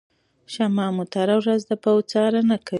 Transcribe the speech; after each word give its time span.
شاه 0.53 0.69
محمود 0.77 1.09
هره 1.17 1.35
ورځ 1.41 1.61
د 1.69 1.71
پوځ 1.83 2.01
څارنه 2.11 2.55
کوي. 2.65 2.69